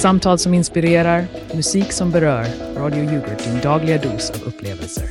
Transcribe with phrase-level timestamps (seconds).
[0.00, 2.46] Samtal som inspirerar, musik som berör.
[2.76, 5.04] Radio Yoghurt, din dagliga dos av upplevelser.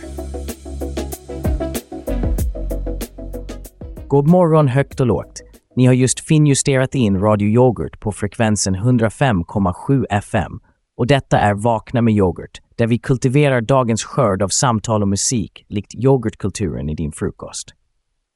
[4.07, 5.41] God morgon högt och lågt.
[5.75, 10.51] Ni har just finjusterat in Radio Yoghurt på frekvensen 105,7 FM.
[10.97, 15.65] Och detta är Vakna med yoghurt, där vi kultiverar dagens skörd av samtal och musik
[15.67, 17.73] likt yoghurtkulturen i din frukost.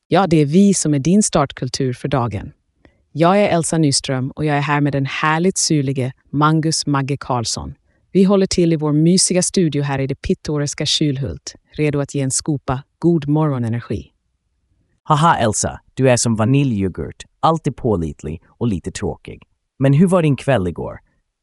[0.07, 2.51] Ja, det är vi som är din startkultur för dagen.
[3.16, 7.74] Jag är Elsa Nyström och jag är här med den härligt syrlige Mangus Magge Karlsson.
[8.11, 12.21] Vi håller till i vår mysiga studio här i det pittoreska Kylhult, redo att ge
[12.21, 14.11] en skopa god morgonenergi.
[15.04, 19.43] Haha Elsa, du är som vaniljyoghurt, alltid pålitlig och lite tråkig.
[19.79, 21.00] Men hur var din kväll igår?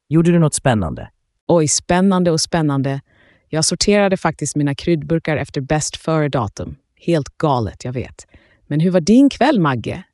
[0.09, 1.11] Gjorde du något spännande?
[1.49, 3.01] Oj, spännande och spännande.
[3.49, 6.77] Jag sorterade faktiskt mina kryddburkar efter bäst före-datum.
[6.97, 8.27] Helt galet, jag vet.
[8.67, 10.05] Men hur var din kväll, Magge?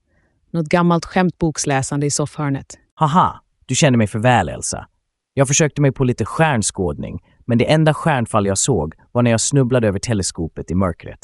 [0.51, 2.79] Något gammalt skämtboksläsande i soffhörnet?
[2.95, 4.87] Haha, du känner mig för väl Elsa.
[5.35, 9.41] Jag försökte mig på lite stjärnskådning, men det enda stjärnfall jag såg var när jag
[9.41, 11.19] snubblade över teleskopet i mörkret.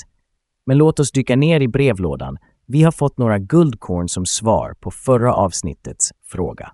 [0.67, 2.39] Men låt oss dyka ner i brevlådan.
[2.67, 6.73] Vi har fått några guldkorn som svar på förra avsnittets fråga.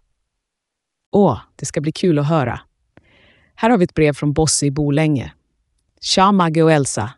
[1.13, 2.61] Åh, det ska bli kul att höra.
[3.55, 5.33] Här har vi ett brev från Bosse i Bolänge.
[6.01, 7.11] Tja Magge och Elsa.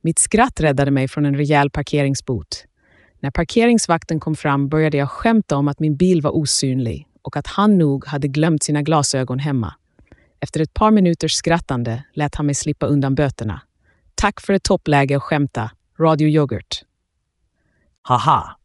[0.00, 2.64] Mitt skratt räddade mig från en rejäl parkeringsbot.
[3.20, 7.46] När parkeringsvakten kom fram började jag skämta om att min bil var osynlig och att
[7.46, 9.74] han nog hade glömt sina glasögon hemma.
[10.40, 13.62] Efter ett par minuters skrattande lät han mig slippa undan böterna.
[14.14, 15.70] Tack för ett toppläge att skämta.
[16.00, 16.82] Radio Yoghurt.
[18.02, 18.56] Haha!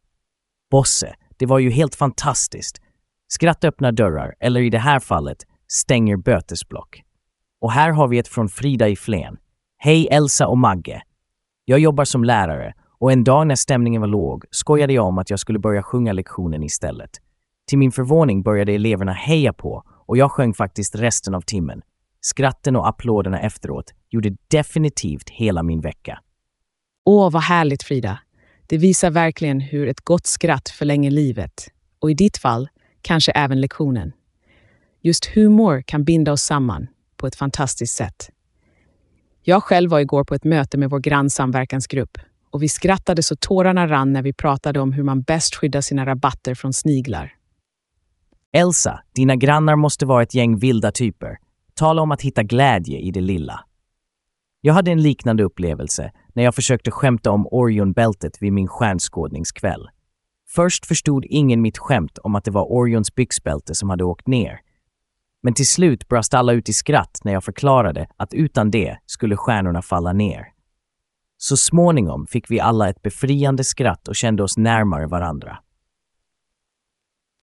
[0.70, 2.80] Bosse, det var ju helt fantastiskt.
[3.28, 7.02] Skratt öppnar dörrar, eller i det här fallet stänger bötesblock.
[7.60, 9.36] Och här har vi ett från Frida i Flen.
[9.78, 11.02] Hej Elsa och Magge.
[11.64, 15.30] Jag jobbar som lärare och en dag när stämningen var låg skojade jag om att
[15.30, 17.10] jag skulle börja sjunga lektionen istället.
[17.66, 21.82] Till min förvåning började eleverna heja på och jag sjöng faktiskt resten av timmen.
[22.20, 26.20] Skratten och applåderna efteråt gjorde definitivt hela min vecka.
[27.04, 28.18] Åh, vad härligt Frida.
[28.66, 31.68] Det visar verkligen hur ett gott skratt förlänger livet.
[31.98, 32.68] Och i ditt fall,
[33.02, 34.12] kanske även lektionen.
[35.00, 38.30] Just humor kan binda oss samman på ett fantastiskt sätt.
[39.42, 42.18] Jag själv var igår på ett möte med vår grannsamverkansgrupp
[42.54, 46.06] och vi skrattade så tårarna rann när vi pratade om hur man bäst skyddar sina
[46.06, 47.32] rabatter från sniglar.
[48.52, 51.38] Elsa, dina grannar måste vara ett gäng vilda typer.
[51.74, 53.60] Tala om att hitta glädje i det lilla.
[54.60, 59.88] Jag hade en liknande upplevelse när jag försökte skämta om Orionbältet vid min stjärnskådningskväll.
[60.48, 64.60] Först förstod ingen mitt skämt om att det var Orions byxbälte som hade åkt ner.
[65.42, 69.36] Men till slut brast alla ut i skratt när jag förklarade att utan det skulle
[69.36, 70.53] stjärnorna falla ner.
[71.44, 75.58] Så småningom fick vi alla ett befriande skratt och kände oss närmare varandra.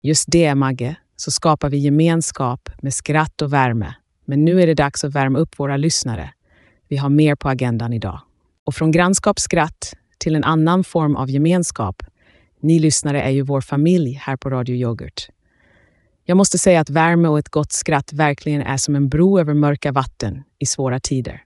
[0.02, 3.96] Just det, Magge, så skapar vi gemenskap med skratt och värme.
[4.26, 6.34] Men nu är det dags att värma upp våra lyssnare.
[6.88, 8.22] Vi har mer på agendan idag.
[8.64, 12.04] Och från grannskapsskratt till en annan form av gemenskap.
[12.62, 15.30] Ni lyssnare är ju vår familj här på Radio Yoghurt.
[16.24, 19.54] Jag måste säga att värme och ett gott skratt verkligen är som en bro över
[19.54, 21.44] mörka vatten i svåra tider.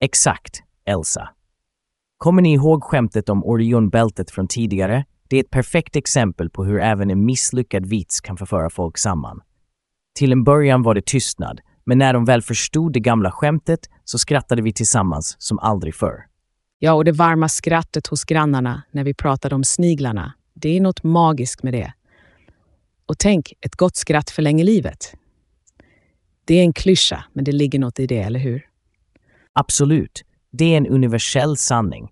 [0.00, 1.30] Exakt, Elsa.
[2.20, 5.04] Kommer ni ihåg skämtet om Orionbältet från tidigare?
[5.28, 9.40] Det är ett perfekt exempel på hur även en misslyckad vits kan förföra folk samman.
[10.18, 14.18] Till en början var det tystnad, men när de väl förstod det gamla skämtet så
[14.18, 16.26] skrattade vi tillsammans som aldrig förr.
[16.78, 20.32] Ja, och det varma skrattet hos grannarna när vi pratade om sniglarna.
[20.54, 21.92] Det är något magiskt med det.
[23.06, 25.14] Och tänk, ett gott skratt förlänger livet.
[26.44, 28.66] Det är en klyscha, men det ligger något i det, eller hur?
[29.52, 30.24] Absolut.
[30.52, 32.10] Det är en universell sanning.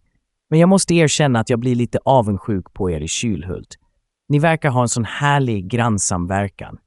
[0.50, 3.78] Men jag måste erkänna att jag blir lite avundsjuk på er i Kylhult.
[4.28, 6.78] Ni verkar ha en sån härlig grannsamverkan.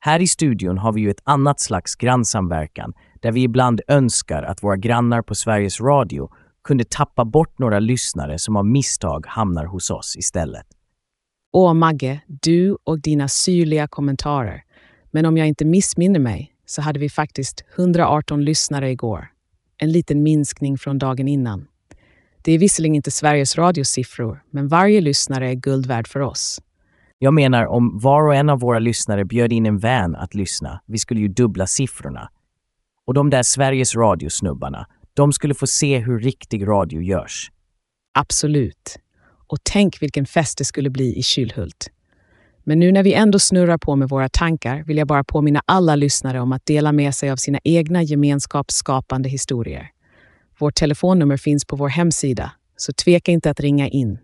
[0.00, 4.62] Här i studion har vi ju ett annat slags grannsamverkan där vi ibland önskar att
[4.62, 6.28] våra grannar på Sveriges Radio
[6.64, 10.66] kunde tappa bort några lyssnare som av misstag hamnar hos oss istället.
[11.52, 14.62] Åh, Magge, du och dina syrliga kommentarer.
[15.10, 19.31] Men om jag inte missminner mig så hade vi faktiskt 118 lyssnare igår.
[19.82, 21.66] En liten minskning från dagen innan.
[22.42, 26.60] Det är visserligen inte Sveriges Radios siffror, men varje lyssnare är guld värd för oss.
[27.18, 30.80] Jag menar, om var och en av våra lyssnare bjöd in en vän att lyssna,
[30.86, 32.30] vi skulle ju dubbla siffrorna.
[33.06, 37.50] Och de där Sveriges Radio-snubbarna, de skulle få se hur riktig radio görs.
[38.18, 38.98] Absolut.
[39.46, 41.90] Och tänk vilken fest det skulle bli i Kylhult.
[42.64, 45.96] Men nu när vi ändå snurrar på med våra tankar vill jag bara påminna alla
[45.96, 49.88] lyssnare om att dela med sig av sina egna gemenskapsskapande historier.
[50.58, 54.18] Vårt telefonnummer finns på vår hemsida, så tveka inte att ringa in.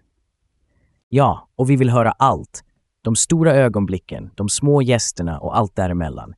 [1.08, 2.64] Ja, och vi vill höra allt.
[3.02, 6.34] De stora ögonblicken, de små gästerna och allt däremellan.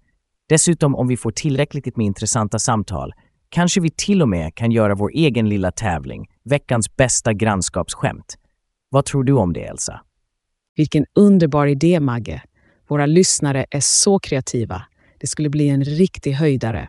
[0.49, 3.14] Dessutom, om vi får tillräckligt med intressanta samtal,
[3.49, 8.38] kanske vi till och med kan göra vår egen lilla tävling, veckans bästa grannskapsskämt.
[8.88, 10.00] Vad tror du om det, Elsa?
[10.76, 12.43] Vilken underbar idé, Magge.
[12.88, 14.82] Våra lyssnare är så kreativa.
[15.20, 16.88] Det skulle bli en riktig höjdare.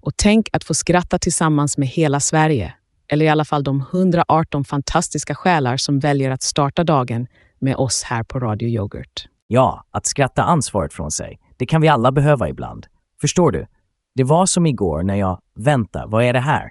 [0.00, 2.74] Och tänk att få skratta tillsammans med hela Sverige.
[3.08, 7.26] Eller i alla fall de 118 fantastiska själar som väljer att starta dagen
[7.58, 9.28] med oss här på Radio Yoghurt.
[9.46, 11.38] Ja, att skratta ansvaret från sig.
[11.56, 12.86] Det kan vi alla behöva ibland.
[13.20, 13.66] Förstår du?
[14.14, 16.70] Det var som igår när jag, vänta, vad är det här?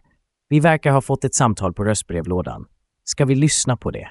[0.49, 2.65] Vi verkar ha fått ett samtal på röstbrevlådan.
[3.03, 4.07] Ska vi lyssna på det?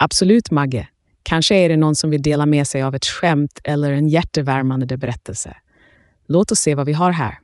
[0.00, 0.88] Absolut, Magge.
[1.28, 4.96] Kanske är det någon som vill dela med sig av ett skämt eller en hjärtevärmande
[4.96, 5.56] berättelse.
[6.26, 7.38] Låt oss se vad vi har här.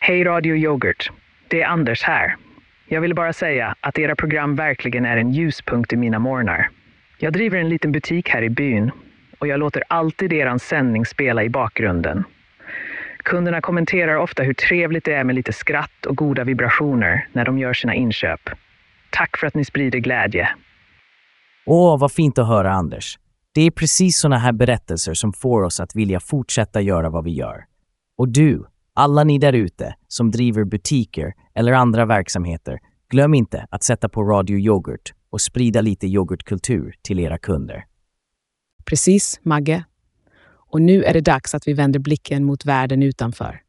[0.00, 1.10] Hej Radio Yoghurt.
[1.48, 2.36] Det är Anders här.
[2.88, 6.70] Jag vill bara säga att era program verkligen är en ljuspunkt i mina morgnar.
[7.18, 8.90] Jag driver en liten butik här i byn
[9.38, 12.24] och jag låter alltid er sändning spela i bakgrunden.
[13.24, 17.58] Kunderna kommenterar ofta hur trevligt det är med lite skratt och goda vibrationer när de
[17.58, 18.40] gör sina inköp.
[19.10, 20.48] Tack för att ni sprider glädje.
[21.66, 23.18] Åh, vad fint att höra, Anders.
[23.54, 27.30] Det är precis såna här berättelser som får oss att vilja fortsätta göra vad vi
[27.30, 27.64] gör.
[28.18, 32.78] Och du, alla ni där ute som driver butiker eller andra verksamheter,
[33.10, 37.84] glöm inte att sätta på Radio Yoghurt och sprida lite yoghurtkultur till era kunder.
[38.84, 39.84] Precis, Magge.
[40.74, 43.60] Och nu är det dags att vi vänder blicken mot världen utanför.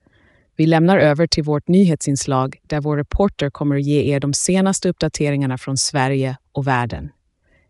[0.56, 4.90] Vi lämnar över till vårt nyhetsinslag där vår reporter kommer att ge er de senaste
[4.90, 7.10] uppdateringarna från Sverige och världen.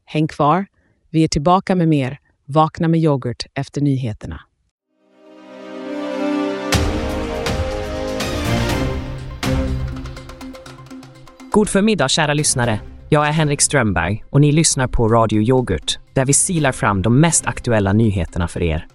[0.05, 0.65] Häng kvar,
[1.09, 4.41] vi är tillbaka med mer Vakna med yoghurt efter nyheterna.
[11.51, 12.79] God förmiddag kära lyssnare.
[13.09, 17.19] Jag är Henrik Strömberg och ni lyssnar på Radio Yoghurt där vi silar fram de
[17.19, 18.87] mest aktuella nyheterna för er.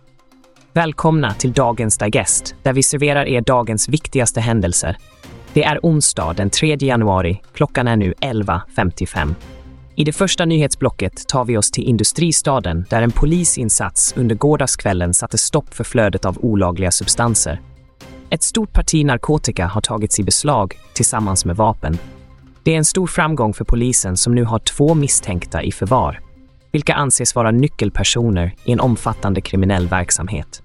[0.75, 4.97] Välkomna till dagens Digest där vi serverar er dagens viktigaste händelser.
[5.53, 7.41] Det är onsdag den 3 januari.
[7.55, 9.35] Klockan är nu 11.55.
[9.95, 15.39] I det första nyhetsblocket tar vi oss till industristaden där en polisinsats under gårdagskvällen satte
[15.39, 17.61] stopp för flödet av olagliga substanser.
[18.31, 21.99] Ett stort parti narkotika har tagits i beslag tillsammans med vapen.
[22.63, 26.21] Det är en stor framgång för polisen som nu har två misstänkta i förvar,
[26.73, 30.63] vilka anses vara nyckelpersoner i en omfattande kriminell verksamhet.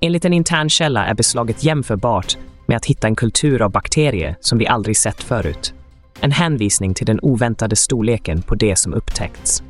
[0.00, 2.36] Enligt en intern källa är beslaget jämförbart
[2.66, 5.74] med att hitta en kultur av bakterier som vi aldrig sett förut.
[6.20, 9.62] En hänvisning till den oväntade storleken på det som upptäckts.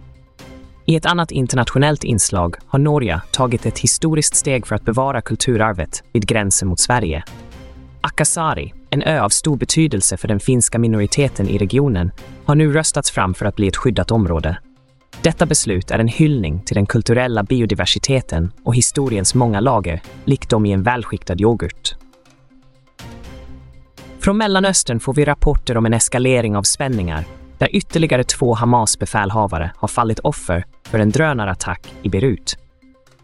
[0.87, 6.05] I ett annat internationellt inslag har Norge tagit ett historiskt steg för att bevara kulturarvet
[6.13, 7.25] vid gränsen mot Sverige.
[8.01, 12.11] Akasari, en ö av stor betydelse för den finska minoriteten i regionen,
[12.45, 14.59] har nu röstats fram för att bli ett skyddat område.
[15.23, 20.67] Detta beslut är en hyllning till den kulturella biodiversiteten och historiens många lager, likt dem
[20.67, 21.95] i en välskiktad yoghurt.
[24.21, 27.25] Från Mellanöstern får vi rapporter om en eskalering av spänningar
[27.59, 32.59] där ytterligare två Hamas-befälhavare har fallit offer för en drönarattack i Beirut.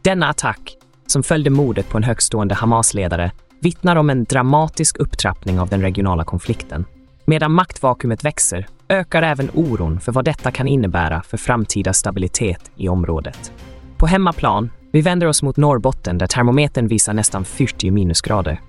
[0.03, 0.77] Denna attack,
[1.07, 6.25] som följde mordet på en högstående Hamas-ledare, vittnar om en dramatisk upptrappning av den regionala
[6.25, 6.85] konflikten.
[7.29, 12.89] Medan maktvakuumet växer ökar även oron för vad detta kan innebära för framtida stabilitet i
[12.89, 13.53] området.
[13.97, 18.61] På hemmaplan, vi vänder oss mot Norrbotten där termometern visar nästan 40 minusgrader.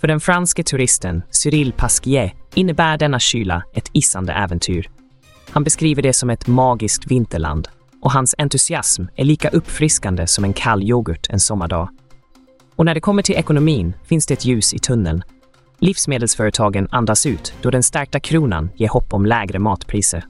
[0.00, 4.90] För den franske turisten Cyril Pasquier innebär denna kyla ett isande äventyr.
[5.50, 7.68] Han beskriver det som ett magiskt vinterland
[8.02, 11.88] och hans entusiasm är lika uppfriskande som en kall yoghurt en sommardag.
[12.76, 15.22] Och när det kommer till ekonomin finns det ett ljus i tunneln.
[15.80, 20.24] Livsmedelsföretagen andas ut då den stärkta kronan ger hopp om lägre matpriser.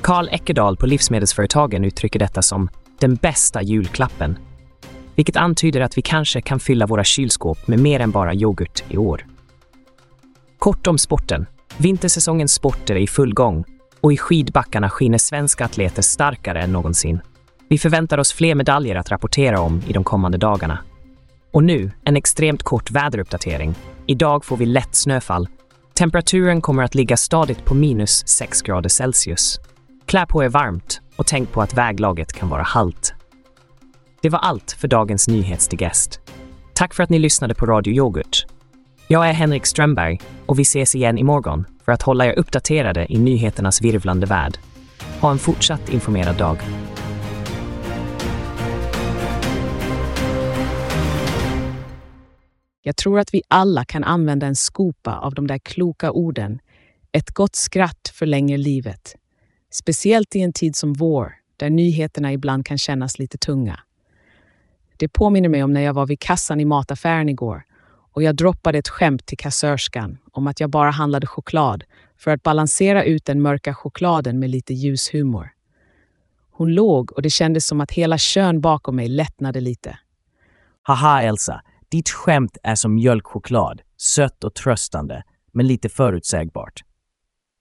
[0.00, 2.68] Karl Eckerdal på Livsmedelsföretagen uttrycker detta som
[3.00, 4.38] den bästa julklappen
[5.14, 8.96] vilket antyder att vi kanske kan fylla våra kylskåp med mer än bara yoghurt i
[8.96, 9.26] år.
[10.58, 11.46] Kort om sporten.
[11.76, 13.64] Vintersäsongens sporter är i full gång
[14.00, 17.20] och i skidbackarna skiner svenska atleter starkare än någonsin.
[17.68, 20.78] Vi förväntar oss fler medaljer att rapportera om i de kommande dagarna.
[21.52, 23.74] Och nu en extremt kort väderuppdatering.
[24.06, 25.48] Idag får vi lätt snöfall.
[25.94, 29.60] Temperaturen kommer att ligga stadigt på minus 6 grader Celsius.
[30.06, 33.14] Klä på er varmt och tänk på att väglaget kan vara halt.
[34.22, 36.20] Det var allt för dagens nyhetsdigest.
[36.74, 38.46] Tack för att ni lyssnade på Radio Yoghurt.
[39.08, 43.18] Jag är Henrik Strömberg och vi ses igen imorgon för att hålla er uppdaterade i
[43.18, 44.58] nyheternas virvlande värld.
[45.20, 46.56] Ha en fortsatt informerad dag.
[52.82, 56.58] Jag tror att vi alla kan använda en skopa av de där kloka orden
[57.12, 59.16] Ett gott skratt förlänger livet.
[59.70, 63.80] Speciellt i en tid som vår, där nyheterna ibland kan kännas lite tunga.
[64.96, 67.64] Det påminner mig om när jag var vid kassan i mataffären igår
[68.12, 71.84] och jag droppade ett skämt till kassörskan om att jag bara handlade choklad
[72.18, 75.50] för att balansera ut den mörka chokladen med lite ljus humor.
[76.50, 79.98] Hon låg och det kändes som att hela kön bakom mig lättnade lite.
[80.82, 81.62] Haha Elsa,
[81.92, 85.22] ditt skämt är som mjölkchoklad, sött och tröstande,
[85.52, 86.80] men lite förutsägbart.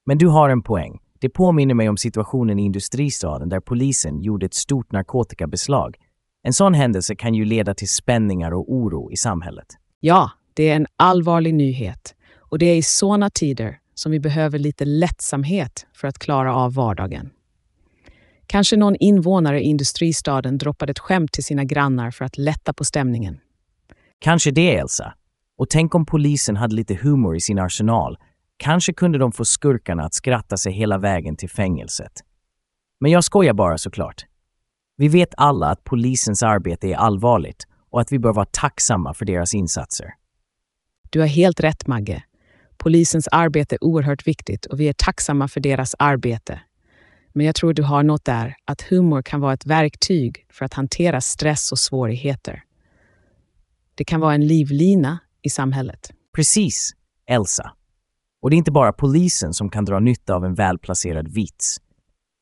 [0.06, 1.00] Men du har en poäng.
[1.20, 5.98] Det påminner mig om situationen i industristaden där polisen gjorde ett stort narkotikabeslag.
[6.44, 9.68] En sån händelse kan ju leda till spänningar och oro i samhället.
[10.00, 14.60] Ja, det är en allvarlig nyhet och det är i såna tider som vi behöver
[14.60, 17.30] lite lättsamhet för att klara av vardagen.
[18.48, 22.84] Kanske någon invånare i industristaden droppade ett skämt till sina grannar för att lätta på
[22.84, 23.40] stämningen.
[24.22, 25.14] Kanske det, Elsa.
[25.58, 28.18] Och tänk om polisen hade lite humor i sin arsenal.
[28.58, 32.12] Kanske kunde de få skurkarna att skratta sig hela vägen till fängelset.
[33.00, 34.26] Men jag skojar bara såklart.
[34.98, 39.26] Vi vet alla att polisens arbete är allvarligt och att vi bör vara tacksamma för
[39.26, 40.14] deras insatser.
[41.10, 42.24] Du har helt rätt, Magge.
[42.78, 46.60] Polisens arbete är oerhört viktigt och vi är tacksamma för deras arbete.
[47.34, 50.74] Men jag tror du har något där, att humor kan vara ett verktyg för att
[50.74, 52.64] hantera stress och svårigheter.
[54.02, 56.12] Det kan vara en livlina i samhället.
[56.36, 56.92] Precis,
[57.28, 57.72] Elsa.
[58.42, 61.78] Och det är inte bara polisen som kan dra nytta av en välplacerad vits.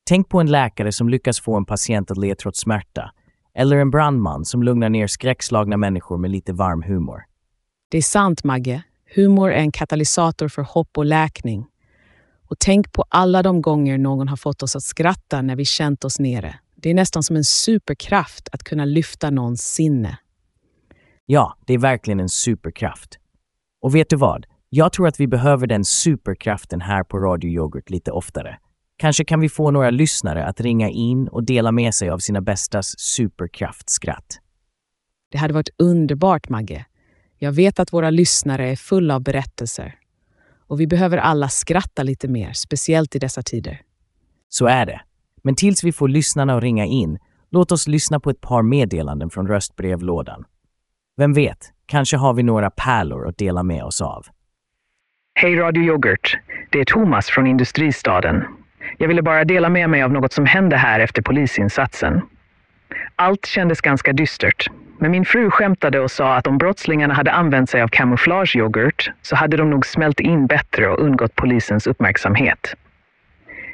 [0.09, 3.11] Tänk på en läkare som lyckas få en patient att le trots smärta.
[3.55, 7.23] Eller en brandman som lugnar ner skräckslagna människor med lite varm humor.
[7.91, 8.83] Det är sant, Magge.
[9.15, 11.65] Humor är en katalysator för hopp och läkning.
[12.49, 16.05] Och tänk på alla de gånger någon har fått oss att skratta när vi känt
[16.05, 16.59] oss nere.
[16.75, 20.17] Det är nästan som en superkraft att kunna lyfta någons sinne.
[21.31, 23.19] Ja, det är verkligen en superkraft.
[23.81, 24.45] Och vet du vad?
[24.69, 28.57] Jag tror att vi behöver den superkraften här på Radio Yoghurt lite oftare.
[28.97, 32.41] Kanske kan vi få några lyssnare att ringa in och dela med sig av sina
[32.41, 34.39] bästas superkraftskratt.
[35.31, 36.85] Det hade varit underbart, Magge.
[37.37, 39.95] Jag vet att våra lyssnare är fulla av berättelser.
[40.67, 43.81] Och vi behöver alla skratta lite mer, speciellt i dessa tider.
[44.49, 45.01] Så är det.
[45.43, 47.19] Men tills vi får lyssnarna att ringa in,
[47.49, 50.45] låt oss lyssna på ett par meddelanden från röstbrevlådan.
[51.19, 54.25] Vem vet, kanske har vi några pärlor att dela med oss av.
[55.35, 56.37] Hej Radio Yoghurt.
[56.69, 58.43] Det är Thomas från Industristaden.
[58.97, 62.21] Jag ville bara dela med mig av något som hände här efter polisinsatsen.
[63.15, 64.67] Allt kändes ganska dystert,
[64.99, 69.35] men min fru skämtade och sa att om brottslingarna hade använt sig av kamouflageyoghurt så
[69.35, 72.75] hade de nog smält in bättre och undgått polisens uppmärksamhet.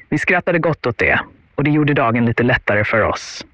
[0.09, 1.19] Vi skrattade gott åt det
[1.55, 3.45] och det gjorde dagen lite lättare för oss.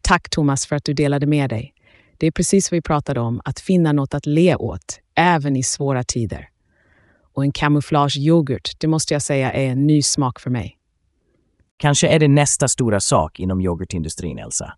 [0.00, 1.73] Tack Thomas för att du delade med dig.
[2.18, 5.62] Det är precis vad vi pratade om, att finna något att le åt, även i
[5.62, 6.48] svåra tider.
[7.34, 10.78] Och en kamouflageyoghurt, det måste jag säga är en ny smak för mig.
[11.76, 14.72] Kanske är det nästa stora sak inom yoghurtindustrin, Elsa.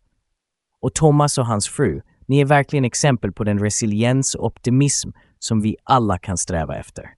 [0.80, 5.60] Och Thomas och hans fru, ni är verkligen exempel på den resiliens och optimism som
[5.60, 7.10] vi alla kan sträva efter.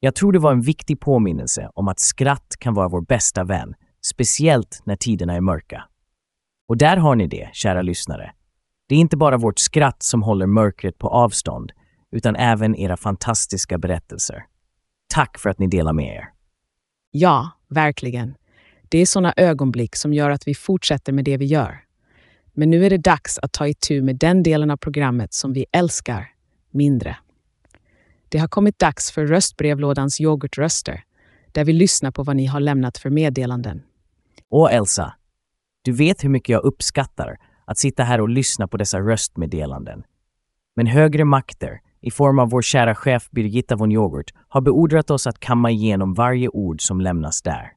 [0.00, 3.74] Jag tror det var en viktig påminnelse om att skratt kan vara vår bästa vän,
[4.06, 5.84] speciellt när tiderna är mörka.
[6.68, 8.32] Och där har ni det, kära lyssnare.
[8.86, 11.72] Det är inte bara vårt skratt som håller mörkret på avstånd,
[12.10, 14.44] utan även era fantastiska berättelser.
[15.14, 16.28] Tack för att ni delar med er.
[17.10, 18.34] Ja, verkligen.
[18.88, 21.84] Det är sådana ögonblick som gör att vi fortsätter med det vi gör.
[22.52, 25.66] Men nu är det dags att ta itu med den delen av programmet som vi
[25.72, 26.28] älskar
[26.70, 27.16] mindre.
[28.28, 31.04] Det har kommit dags för röstbrevlådans yoghurtröster,
[31.52, 33.82] där vi lyssnar på vad ni har lämnat för meddelanden.
[34.48, 35.14] Och Elsa,
[35.82, 40.02] du vet hur mycket jag uppskattar att sitta här och lyssna på dessa röstmeddelanden.
[40.76, 45.26] Men högre makter, i form av vår kära chef Birgitta von Yoghurt, har beordrat oss
[45.26, 47.72] att kamma igenom varje ord som lämnas där.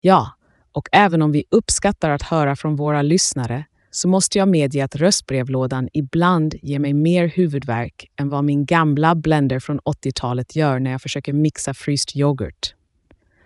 [0.00, 0.32] Ja,
[0.72, 4.96] och även om vi uppskattar att höra från våra lyssnare så måste jag medge att
[4.96, 10.90] röstbrevlådan ibland ger mig mer huvudvärk än vad min gamla blender från 80-talet gör när
[10.90, 12.74] jag försöker mixa fryst yoghurt.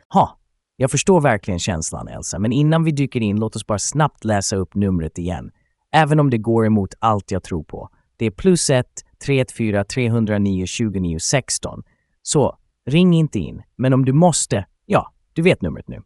[0.09, 0.39] Ha,
[0.77, 4.57] jag förstår verkligen känslan Elsa, men innan vi dyker in låt oss bara snabbt läsa
[4.57, 5.51] upp numret igen.
[5.97, 7.89] Även om det går emot allt jag tror på.
[8.17, 8.87] Det är plus 1
[9.27, 11.83] 314 309 29 16.
[12.23, 16.03] Så ring inte in, men om du måste, ja, du vet numret nu.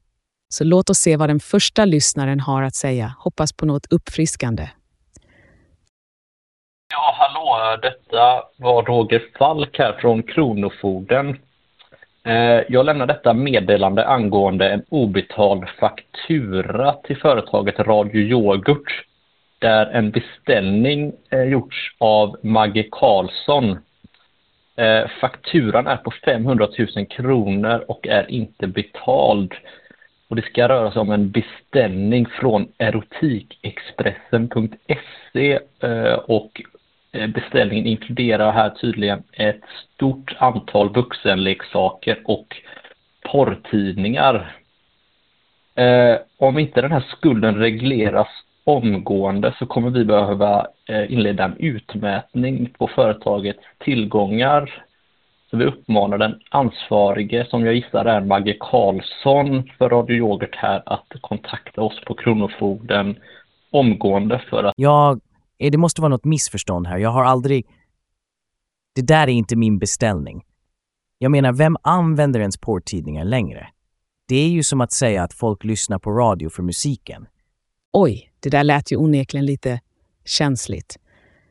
[0.48, 3.14] Så låt oss se vad den första lyssnaren har att säga.
[3.18, 4.68] Hoppas på något uppfriskande.
[6.92, 11.28] Ja, hallå, detta var Roger Falk här från Kronofogden.
[12.24, 19.06] Eh, jag lämnar detta meddelande angående en obetald faktura till företaget Radio Yoghurt
[19.60, 23.78] där en beställning eh, gjorts av Magge Karlsson.
[24.76, 29.54] Eh, fakturan är på 500 000 kronor och är inte betald.
[30.28, 36.62] Och det ska röra sig om en beställning från erotikexpressen.se eh, och
[37.12, 39.62] eh, beställningen inkluderar här tydligen ett
[39.94, 42.56] stort antal vuxenleksaker och
[43.20, 44.56] porrtidningar.
[45.74, 48.28] Eh, om inte den här skulden regleras
[48.64, 54.84] omgående så kommer vi behöva eh, inleda en utmätning på företagets tillgångar.
[55.50, 60.82] Så vi uppmanar den ansvarige, som jag gissar är Magge Karlsson för Radio Yoghurt här,
[60.86, 63.16] att kontakta oss på Kronofogden
[63.70, 64.74] omgående för att...
[64.76, 65.18] Ja,
[65.58, 66.98] eh, Det måste vara något missförstånd här.
[66.98, 67.66] Jag har aldrig...
[68.94, 70.42] Det där är inte min beställning.
[71.18, 73.68] Jag menar, vem använder ens porrtidningar längre?
[74.28, 77.26] Det är ju som att säga att folk lyssnar på radio för musiken.
[77.92, 79.80] Oj, det där lät ju onekligen lite
[80.24, 80.98] känsligt.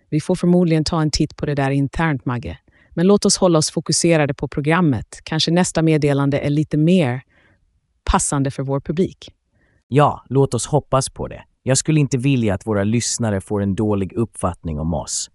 [0.10, 2.58] Vi får förmodligen ta en titt på det där internt, Magge.
[2.90, 5.20] Men låt oss hålla oss fokuserade på programmet.
[5.24, 7.22] Kanske nästa meddelande är lite mer
[8.04, 9.34] passande för vår publik.
[9.88, 11.44] Ja, låt oss hoppas på det.
[11.64, 15.32] Jag skulle inte vilja att våra lyssnare får en dålig uppfattning om oss.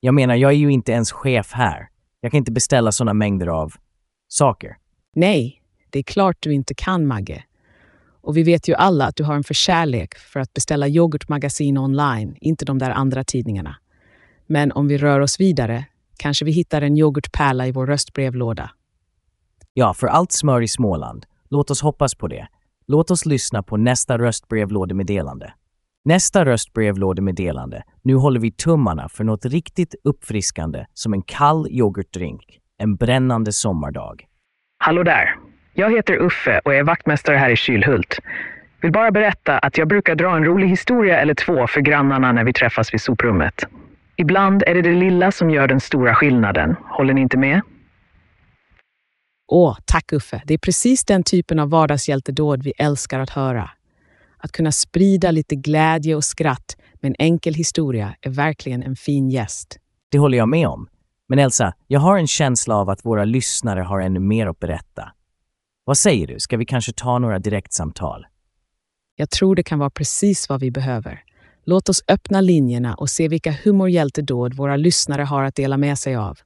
[0.00, 1.88] Jag menar, jag är ju inte ens chef här.
[2.20, 3.72] Jag kan inte beställa sådana mängder av
[4.28, 4.76] saker.
[5.14, 7.44] Nej, det är klart du inte kan, Magge.
[8.22, 12.36] Och vi vet ju alla att du har en förkärlek för att beställa yoghurtmagasin online,
[12.40, 13.76] inte de där andra tidningarna.
[14.46, 15.84] Men om vi rör oss vidare
[16.16, 18.70] kanske vi hittar en yoghurtpärla i vår röstbrevlåda.
[19.74, 21.26] Ja, för allt smör i Småland.
[21.50, 22.48] Låt oss hoppas på det.
[22.86, 25.52] Låt oss lyssna på nästa röstbrevlådemeddelande.
[26.04, 27.82] Nästa röstbrevlådemeddelande.
[28.02, 32.58] Nu håller vi tummarna för något riktigt uppfriskande som en kall yoghurtdrink.
[32.78, 34.26] En brännande sommardag.
[34.78, 35.39] Hallå där!
[35.72, 38.18] Jag heter Uffe och är vaktmästare här i Kylhult.
[38.82, 42.44] Vill bara berätta att jag brukar dra en rolig historia eller två för grannarna när
[42.44, 43.64] vi träffas vid soprummet.
[44.16, 46.76] Ibland är det det lilla som gör den stora skillnaden.
[46.84, 47.60] Håller ni inte med?
[49.48, 50.42] Åh, tack Uffe.
[50.44, 53.70] Det är precis den typen av vardagshjältedåd vi älskar att höra.
[54.38, 59.30] Att kunna sprida lite glädje och skratt med en enkel historia är verkligen en fin
[59.30, 59.78] gäst.
[60.10, 60.88] Det håller jag med om.
[61.28, 65.12] Men Elsa, jag har en känsla av att våra lyssnare har ännu mer att berätta.
[65.90, 66.38] Vad säger du?
[66.38, 68.26] Ska vi kanske ta några direktsamtal?
[69.16, 71.22] Jag tror det kan vara precis vad vi behöver.
[71.64, 76.16] Låt oss öppna linjerna och se vilka humorhjältedåd våra lyssnare har att dela med sig
[76.16, 76.38] av.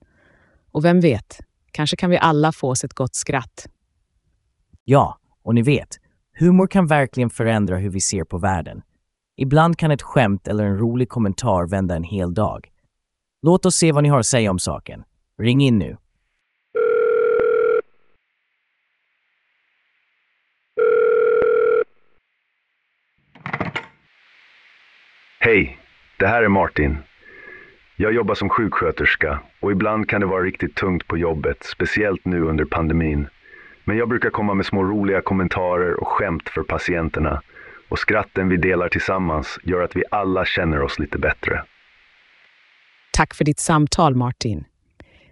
[0.73, 3.67] Och vem vet, kanske kan vi alla få oss ett gott skratt.
[4.85, 5.99] Ja, och ni vet,
[6.39, 8.83] humor kan verkligen förändra hur vi ser på världen.
[9.37, 12.69] Ibland kan ett skämt eller en rolig kommentar vända en hel dag.
[13.43, 15.05] Låt oss se vad ni har att säga om saken.
[15.39, 15.97] Ring in nu.
[25.47, 25.79] Hej,
[26.17, 26.97] det här är Martin.
[27.97, 32.41] Jag jobbar som sjuksköterska och ibland kan det vara riktigt tungt på jobbet, speciellt nu
[32.41, 33.27] under pandemin.
[33.85, 37.43] Men jag brukar komma med små roliga kommentarer och skämt för patienterna.
[37.89, 41.65] Och skratten vi delar tillsammans gör att vi alla känner oss lite bättre.
[43.13, 44.65] Tack för ditt samtal, Martin.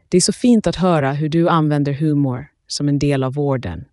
[0.08, 3.84] Det är så fint att höra hur du använder humor som en del av vården.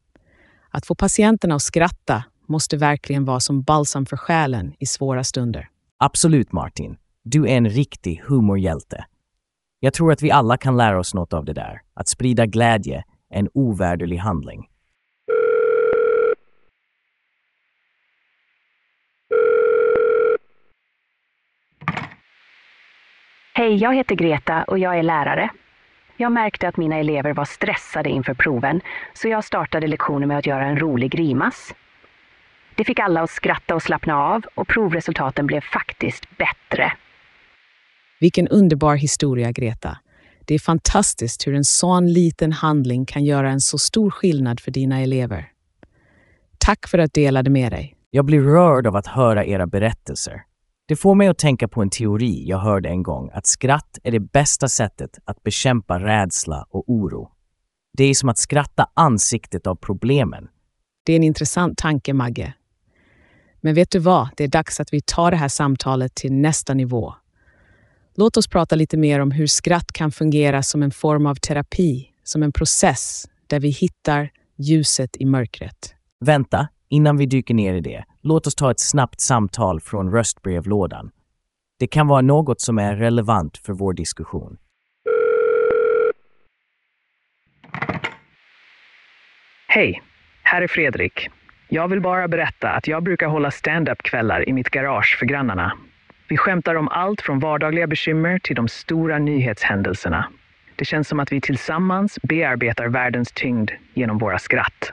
[0.69, 5.69] Att få patienterna att skratta måste verkligen vara som balsam för själen i svåra stunder.
[6.01, 9.05] Absolut Martin, du är en riktig humorhjälte.
[9.79, 11.81] Jag tror att vi alla kan lära oss något av det där.
[11.93, 14.67] Att sprida glädje är en ovärderlig handling.
[23.53, 25.49] Hej, jag heter Greta och jag är lärare.
[26.17, 28.81] Jag märkte att mina elever var stressade inför proven,
[29.13, 31.73] så jag startade lektionen med att göra en rolig grimas.
[32.79, 36.91] Det fick alla att skratta och slappna av och provresultaten blev faktiskt bättre.
[38.19, 39.97] Vilken underbar historia, Greta.
[40.45, 44.71] Det är fantastiskt hur en sån liten handling kan göra en så stor skillnad för
[44.71, 45.51] dina elever.
[46.57, 47.95] Tack för att du delade med dig.
[48.09, 50.43] Jag blir rörd av att höra era berättelser.
[50.87, 54.11] Det får mig att tänka på en teori jag hörde en gång, att skratt är
[54.11, 57.31] det bästa sättet att bekämpa rädsla och oro.
[57.97, 60.47] Det är som att skratta ansiktet av problemen.
[61.05, 62.53] Det är en intressant tanke, Magge.
[63.61, 64.29] Men vet du vad?
[64.37, 67.13] Det är dags att vi tar det här samtalet till nästa nivå.
[68.15, 72.09] Låt oss prata lite mer om hur skratt kan fungera som en form av terapi,
[72.23, 75.95] som en process där vi hittar ljuset i mörkret.
[76.25, 81.11] Vänta, innan vi dyker ner i det, låt oss ta ett snabbt samtal från röstbrevlådan.
[81.79, 84.57] Det kan vara något som är relevant för vår diskussion.
[89.67, 90.01] Hej,
[90.43, 91.29] här är Fredrik.
[91.71, 95.77] Jag vill bara berätta att jag brukar hålla stand-up-kvällar i mitt garage för grannarna.
[96.29, 100.27] Vi skämtar om allt från vardagliga bekymmer till de stora nyhetshändelserna.
[100.75, 104.91] Det känns som att vi tillsammans bearbetar världens tyngd genom våra skratt.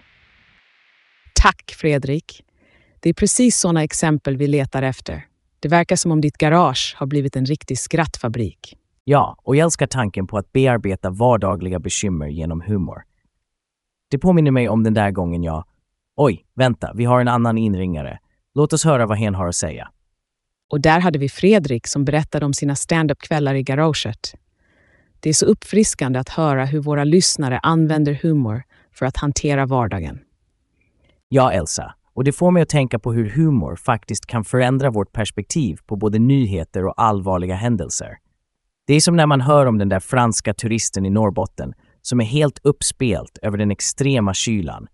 [1.43, 2.45] Tack, Fredrik.
[3.01, 5.25] Det är precis sådana exempel vi letar efter.
[5.61, 8.77] Det verkar som om ditt garage har blivit en riktig skrattfabrik.
[9.05, 13.03] Ja, och jag älskar tanken på att bearbeta vardagliga bekymmer genom humor.
[14.11, 15.65] Det påminner mig om den där gången jag...
[16.19, 18.19] Oj, vänta, vi har en annan inringare.
[18.55, 19.89] Låt oss höra vad hen har att säga.
[20.71, 24.35] Och där hade vi Fredrik som berättade om sina stand-up-kvällar i garaget.
[25.21, 30.19] Det är så uppfriskande att höra hur våra lyssnare använder humor för att hantera vardagen.
[31.29, 35.13] Ja, Elsa, och det får mig att tänka på hur humor faktiskt kan förändra vårt
[35.13, 38.19] perspektiv på både nyheter och allvarliga händelser.
[38.87, 42.25] Det är som när man hör om den där franska turisten i Norrbotten som är
[42.25, 44.87] helt uppspelt över den extrema kylan.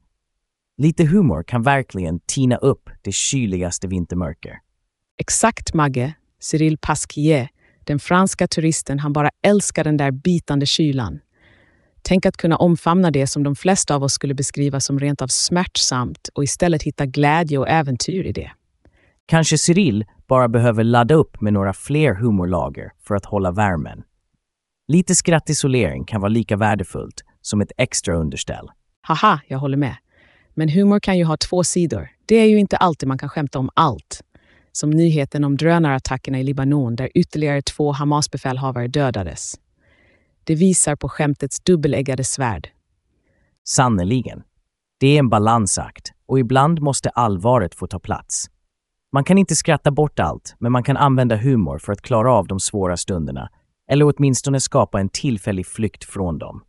[0.79, 4.59] Lite humor kan verkligen tina upp det kyligaste vintermörker.
[5.19, 6.15] Exakt, Magge.
[6.41, 7.49] Cyril Pasquier,
[7.85, 11.21] den franska turisten, han bara älskar den där bitande kylan.
[12.03, 15.27] Tänk att kunna omfamna det som de flesta av oss skulle beskriva som rent av
[15.29, 18.51] smärtsamt och istället hitta glädje och äventyr i det.
[19.27, 24.03] Kanske Cyril bara behöver ladda upp med några fler humorlager för att hålla värmen.
[24.89, 28.71] Lite skrattisolering kan vara lika värdefullt som ett extra underställ.
[29.01, 29.97] Haha, jag håller med.
[30.55, 32.09] Men humor kan ju ha två sidor.
[32.27, 34.21] Det är ju inte alltid man kan skämta om allt.
[34.73, 39.55] Som nyheten om drönarattackerna i Libanon där ytterligare två Hamas-befälhavare dödades.
[40.45, 42.69] Det visar på skämtets dubbeläggade svärd.
[43.65, 44.43] Sannerligen.
[45.01, 48.51] Det är en balansakt och ibland måste allvaret få ta plats.
[49.13, 52.47] Man kan inte skratta bort allt, men man kan använda humor för att klara av
[52.47, 53.51] de svåra stunderna
[53.91, 56.63] eller åtminstone skapa en tillfällig flykt från dem.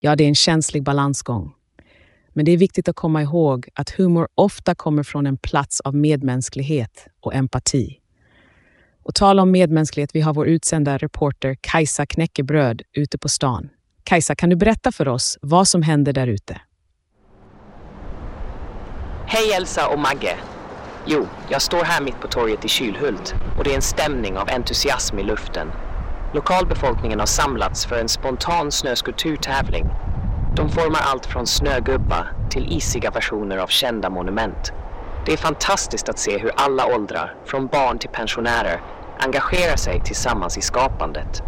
[0.00, 1.54] Ja, det är en känslig balansgång.
[2.32, 5.94] Men det är viktigt att komma ihåg att humor ofta kommer från en plats av
[5.94, 7.98] medmänsklighet och empati.
[9.04, 13.68] Och tala om medmänsklighet, vi har vår utsända reporter Kajsa Knäckebröd ute på stan.
[14.04, 16.60] Kajsa, kan du berätta för oss vad som händer där ute?
[19.26, 20.36] Hej Elsa och Magge!
[21.06, 24.48] Jo, jag står här mitt på torget i Kylhult och det är en stämning av
[24.50, 25.68] entusiasm i luften.
[26.34, 29.86] Lokalbefolkningen har samlats för en spontan snöskulpturtävling.
[30.56, 34.72] De formar allt från snögubbar till isiga versioner av kända monument.
[35.26, 38.80] Det är fantastiskt att se hur alla åldrar, från barn till pensionärer,
[39.18, 41.42] engagerar sig tillsammans i skapandet.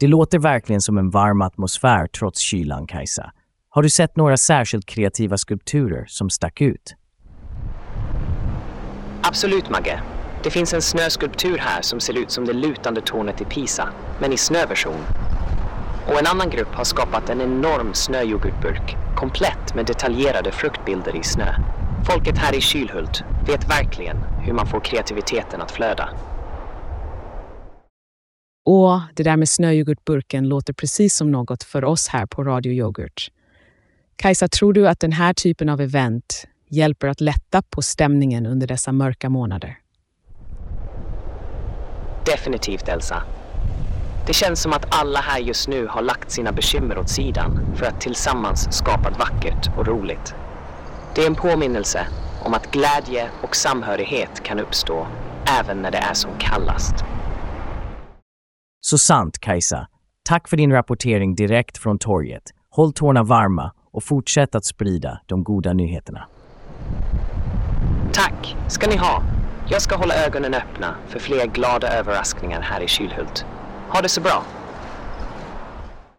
[0.00, 3.32] Det låter verkligen som en varm atmosfär trots kylan, Kajsa.
[3.68, 6.94] Har du sett några särskilt kreativa skulpturer som stack ut?
[9.22, 10.02] Absolut, Magge.
[10.44, 13.88] Det finns en snöskulptur här som ser ut som det lutande tornet i Pisa,
[14.20, 15.00] men i snöversion.
[16.06, 21.54] Och en annan grupp har skapat en enorm snöjoghurtburk, komplett med detaljerade fruktbilder i snö.
[22.06, 26.08] Folket här i Kylhult vet verkligen hur man får kreativiteten att flöda.
[28.64, 33.30] Och det där med snöjoghurtburken låter precis som något för oss här på Radio Yoghurt.
[34.16, 38.66] Kajsa, tror du att den här typen av event hjälper att lätta på stämningen under
[38.66, 39.78] dessa mörka månader?
[42.26, 43.22] Definitivt, Elsa.
[44.26, 47.86] Det känns som att alla här just nu har lagt sina bekymmer åt sidan för
[47.86, 50.34] att tillsammans skapa vackert och roligt.
[51.14, 52.06] Det är en påminnelse
[52.44, 55.06] om att glädje och samhörighet kan uppstå
[55.60, 56.94] även när det är som kallast.
[58.80, 59.86] Så sant, Kajsa.
[60.24, 62.42] Tack för din rapportering direkt från torget.
[62.70, 66.28] Håll tårna varma och fortsätt att sprida de goda nyheterna.
[68.12, 69.22] Tack ska ni ha.
[69.68, 73.46] Jag ska hålla ögonen öppna för fler glada överraskningar här i Kylhult.
[73.92, 74.44] Ha det så bra.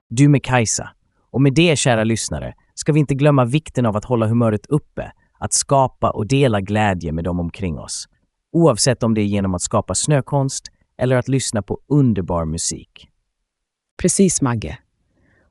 [0.09, 0.89] Du med Kajsa.
[1.31, 5.11] Och med det, kära lyssnare, ska vi inte glömma vikten av att hålla humöret uppe,
[5.39, 8.07] att skapa och dela glädje med dem omkring oss.
[8.51, 13.07] Oavsett om det är genom att skapa snökonst eller att lyssna på underbar musik.
[14.01, 14.77] Precis, Magge.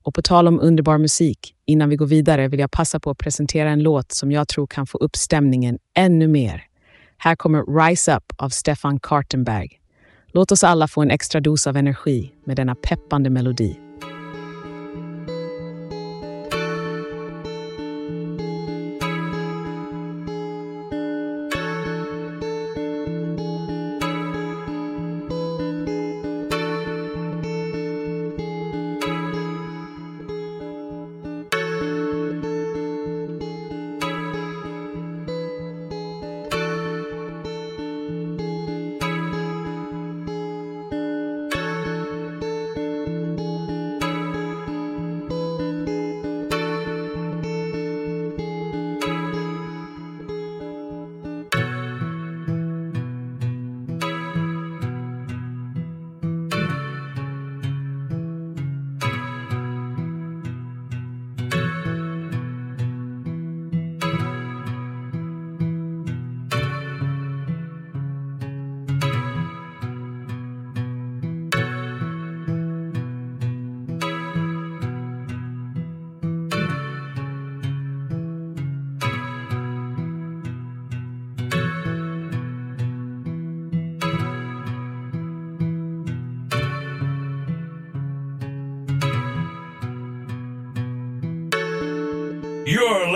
[0.02, 3.18] Och på tal om underbar musik, innan vi går vidare vill jag passa på att
[3.18, 6.62] presentera en låt som jag tror kan få upp stämningen ännu mer.
[7.18, 9.81] Här kommer Rise Up av Stefan Kartenberg.
[10.34, 13.81] Låt oss alla få en extra dos av energi med denna peppande melodi.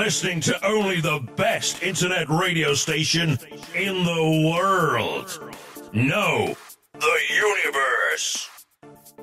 [0.07, 3.29] Listening to only the best internet radio station
[3.75, 5.29] in the world.
[5.93, 6.55] No,
[7.01, 7.19] the
[7.51, 8.39] universe.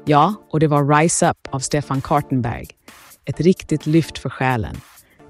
[0.06, 2.68] Ja, och det var Rise Up av Stefan Kartenberg.
[3.26, 4.76] Ett riktigt lyft för själen.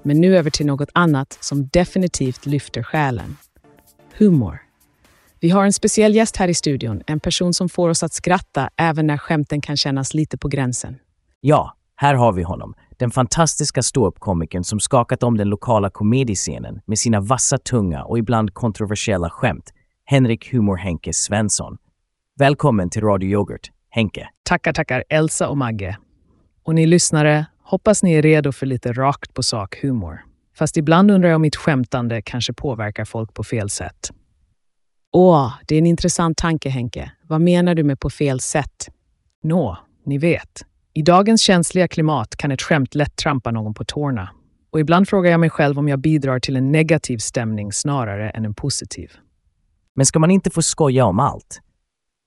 [0.02, 3.36] Men nu över till något annat som definitivt lyfter själen.
[4.18, 4.58] Humor.
[5.40, 8.70] Vi har en speciell gäst här i studion, en person som får oss att skratta
[8.76, 10.98] även när skämten kan kännas lite på gränsen.
[11.40, 12.74] Ja, här har vi honom.
[12.96, 18.54] Den fantastiska ståuppkomikern som skakat om den lokala komediscenen med sina vassa tunga och ibland
[18.54, 19.72] kontroversiella skämt.
[20.04, 21.76] Henrik Humor Henke Svensson.
[22.38, 24.28] Välkommen till Radio Yoghurt, Henke.
[24.42, 25.98] Tackar, tackar Elsa och Magge.
[26.64, 30.20] Och ni lyssnare, hoppas ni är redo för lite rakt på sak humor.
[30.58, 34.10] Fast ibland undrar jag om mitt skämtande kanske påverkar folk på fel sätt.
[35.12, 37.12] Åh, det är en intressant tanke Henke.
[37.22, 38.88] Vad menar du med på fel sätt?
[39.42, 40.64] Nå, ni vet.
[40.96, 44.30] I dagens känsliga klimat kan ett skämt lätt trampa någon på tårna.
[44.70, 48.44] Och ibland frågar jag mig själv om jag bidrar till en negativ stämning snarare än
[48.44, 49.12] en positiv.
[49.94, 51.60] Men ska man inte få skoja om allt?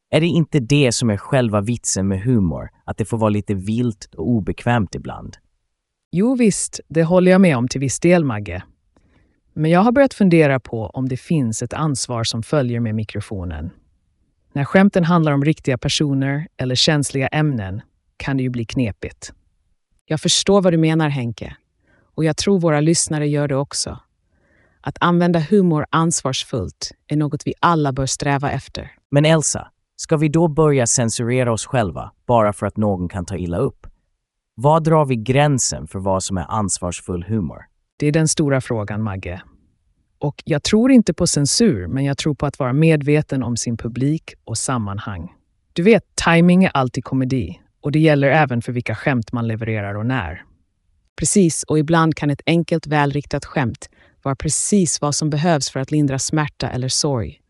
[0.10, 3.54] Är det inte det som är själva vitsen med humor, att det får vara lite
[3.54, 5.38] vilt och obekvämt ibland?
[6.12, 8.64] Jo visst, det håller jag med om till viss del, Magge.
[9.54, 13.70] Men jag har börjat fundera på om det finns ett ansvar som följer med mikrofonen.
[14.54, 17.82] När skämten handlar om riktiga personer eller känsliga ämnen
[18.18, 19.34] kan det ju bli knepigt.
[20.06, 21.56] Jag förstår vad du menar, Henke.
[22.16, 24.00] Och jag tror våra lyssnare gör det också.
[24.82, 28.92] Att använda humor ansvarsfullt är något vi alla bör sträva efter.
[29.12, 33.38] Men Elsa, ska vi då börja censurera oss själva bara för att någon kan ta
[33.38, 33.88] illa upp?
[34.56, 37.66] Var drar vi gränsen för vad som är ansvarsfull humor?
[37.98, 39.42] Det är den stora frågan, Magge.
[40.20, 43.78] Och jag tror inte på censur, men jag tror på att vara medveten om sin
[43.78, 45.34] publik och sammanhang.
[45.74, 49.96] Du vet, timing är alltid komedi och det gäller även för vilka skämt man levererar
[49.96, 50.44] och när.
[51.20, 53.90] Precis, och ibland kan ett enkelt välriktat skämt
[54.24, 57.42] vara precis vad som behövs för att lindra smärta eller sorg.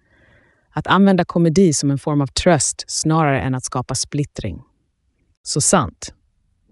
[0.70, 4.62] Att använda komedi som en form av tröst snarare än att skapa splittring.
[5.44, 6.14] Så sant.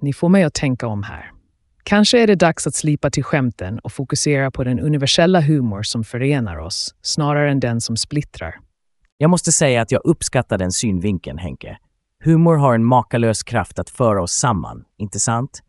[0.02, 1.32] Ni får mig att tänka om här.
[1.84, 6.04] Kanske är det dags att slipa till skämten och fokusera på den universella humor som
[6.04, 8.56] förenar oss, snarare än den som splittrar.
[9.18, 11.78] Jag måste säga att jag uppskattar den synvinkeln, Henke.
[12.26, 15.64] Humor har en makalös kraft att föra oss samman, inte sant?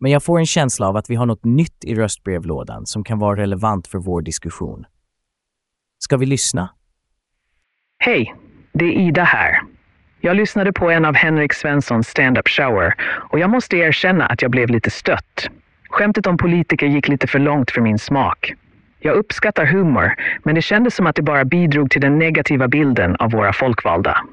[0.00, 3.18] Men jag får en känsla av att vi har något nytt i röstbrevlådan som kan
[3.18, 4.86] vara relevant för vår diskussion.
[5.98, 6.68] Ska vi lyssna?
[7.98, 8.34] Hej,
[8.72, 9.60] det är Ida här.
[10.20, 12.94] Jag lyssnade på en av Henrik Svenssons stand-up shower
[13.30, 15.50] och jag måste erkänna att jag blev lite stött.
[15.88, 18.54] Skämtet om politiker gick lite för långt för min smak.
[19.00, 23.16] Jag uppskattar humor, men det kändes som att det bara bidrog till den negativa bilden
[23.16, 24.24] av våra folkvalda.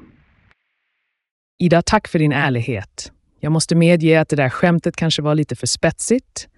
[1.62, 3.12] Ida, tack för din ärlighet.
[3.40, 6.48] Jag måste medge att det där skämtet kanske var lite för spetsigt.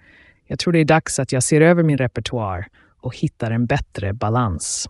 [0.47, 2.67] Jag tror det är dags att jag ser över min repertoar
[3.01, 4.89] och hittar en bättre balans.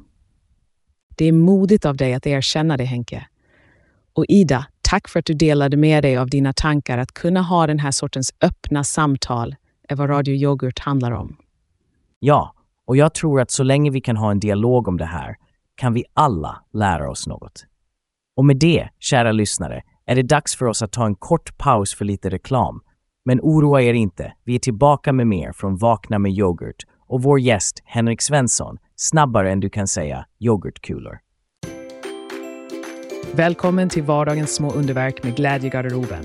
[1.16, 3.27] Det är modigt av dig att erkänna det, Henke.
[4.12, 6.98] Och Ida, tack för att du delade med dig av dina tankar.
[6.98, 9.57] Att kunna ha den här sortens öppna samtal
[9.88, 11.37] är vad Radio Yoghurt handlar om.
[12.18, 15.37] Ja, och jag tror att så länge vi kan ha en dialog om det här
[15.74, 17.66] kan vi alla lära oss något.
[18.37, 21.94] Och med det, kära lyssnare, är det dags för oss att ta en kort paus
[21.94, 22.80] för lite reklam.
[23.24, 27.40] Men oroa er inte, vi är tillbaka med mer från Vakna med yoghurt och vår
[27.40, 31.18] gäst Henrik Svensson, snabbare än du kan säga yoghurtkulor.
[33.32, 36.24] Välkommen till vardagens små underverk med glädjegarderoben.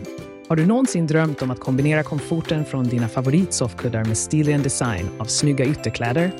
[0.49, 5.25] Har du någonsin drömt om att kombinera komforten från dina favoritsoffkuddar med stilig design av
[5.25, 6.31] snygga ytterkläder?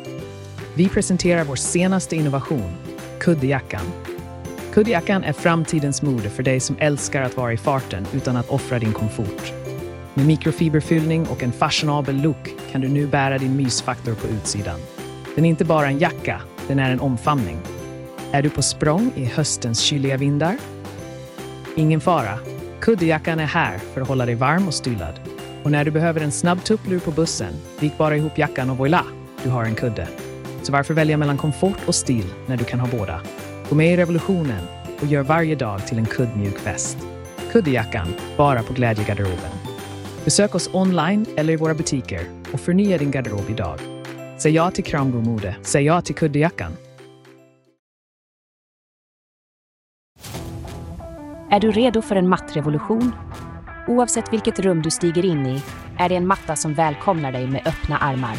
[0.76, 2.72] Vi presenterar vår senaste innovation,
[3.20, 3.86] kuddejackan.
[4.74, 8.80] Kuddjackan är framtidens mode för dig som älskar att vara i farten utan att offra
[8.80, 9.54] din komfort.
[10.14, 14.80] Med mikrofiberfyllning och en fashionabel look kan du nu bära din mysfaktor på utsidan.
[15.36, 17.58] Den är inte bara en jacka, den är en omfamning.
[18.32, 20.58] Är du på språng i höstens kyliga vindar?
[21.76, 22.40] Ingen fara.
[22.80, 25.20] Kuddjackan är här för att hålla dig varm och stylad.
[25.64, 29.06] Och när du behöver en snabb tupplur på bussen, vik bara ihop jackan och voila,
[29.44, 30.08] du har en kudde.
[30.62, 33.22] Så varför välja mellan komfort och stil när du kan ha båda?
[33.70, 34.64] Gå med i revolutionen
[35.02, 36.98] och gör varje dag till en kuddmjuk fest.
[37.52, 39.52] Kuddejackan, bara på Glädjegarderoben.
[40.26, 42.22] Besök oss online eller i våra butiker
[42.54, 43.80] och förnya din garderob idag.
[44.38, 45.56] Säg ja till kramgomode.
[45.62, 46.72] Säg ja till Kuddejackan.
[51.52, 53.16] Är du redo för en mattrevolution?
[53.88, 55.62] Oavsett vilket rum du stiger in i
[55.98, 58.36] är det en matta som välkomnar dig med öppna armar.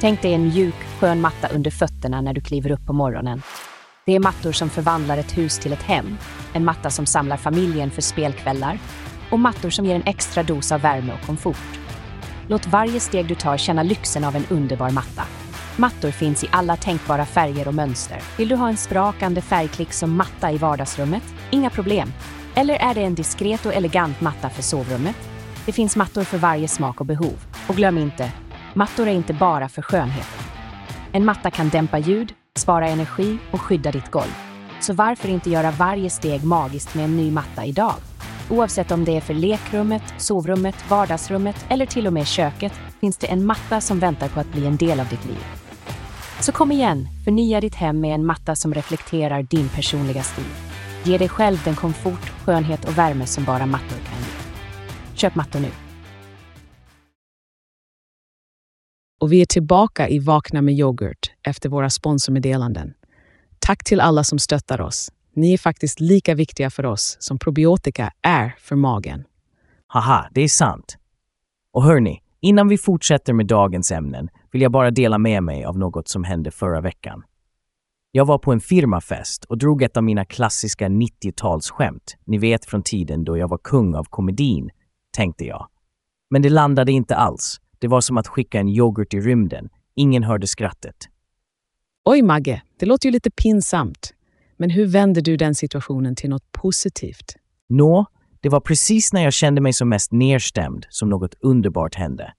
[0.00, 3.42] Tänk dig en mjuk, skön matta under fötterna när du kliver upp på morgonen.
[4.06, 6.16] Det är mattor som förvandlar ett hus till ett hem,
[6.52, 8.78] en matta som samlar familjen för spelkvällar
[9.30, 11.80] och mattor som ger en extra dos av värme och komfort.
[12.48, 15.22] Låt varje steg du tar känna lyxen av en underbar matta.
[15.76, 18.18] Mattor finns i alla tänkbara färger och mönster.
[18.38, 21.24] Vill du ha en sprakande färgklick som matta i vardagsrummet?
[21.50, 22.12] Inga problem.
[22.54, 25.16] Eller är det en diskret och elegant matta för sovrummet?
[25.66, 27.44] Det finns mattor för varje smak och behov.
[27.68, 28.32] Och glöm inte,
[28.74, 30.44] mattor är inte bara för skönheten.
[31.12, 34.34] En matta kan dämpa ljud, spara energi och skydda ditt golv.
[34.80, 37.94] Så varför inte göra varje steg magiskt med en ny matta idag?
[38.50, 43.26] Oavsett om det är för lekrummet, sovrummet, vardagsrummet eller till och med köket finns det
[43.26, 45.44] en matta som väntar på att bli en del av ditt liv.
[46.40, 50.44] Så kom igen, förnya ditt hem med en matta som reflekterar din personliga stil.
[51.02, 55.14] Ge dig själv den komfort, skönhet och värme som bara mattor kan ge.
[55.14, 55.83] Köp mattor nu.
[59.24, 62.94] Och vi är tillbaka i Vakna med yoghurt efter våra sponsormeddelanden.
[63.58, 65.12] Tack till alla som stöttar oss.
[65.34, 69.24] Ni är faktiskt lika viktiga för oss som probiotika är för magen.
[69.86, 70.96] Haha, det är sant.
[71.72, 75.78] Och hörni, innan vi fortsätter med dagens ämnen vill jag bara dela med mig av
[75.78, 77.22] något som hände förra veckan.
[78.10, 82.16] Jag var på en firmafest och drog ett av mina klassiska 90-talsskämt.
[82.24, 84.70] Ni vet från tiden då jag var kung av komedin,
[85.16, 85.68] tänkte jag.
[86.30, 87.60] Men det landade inte alls.
[87.84, 89.68] Det var som att skicka en yoghurt i rymden.
[89.94, 90.96] Ingen hörde skrattet.
[92.04, 94.14] Oj, Magge, det låter ju lite pinsamt.
[94.56, 97.36] Men hur vänder du den situationen till något positivt?
[97.68, 98.06] Nå,
[98.40, 102.32] det var precis när jag kände mig som mest nedstämd som något underbart hände.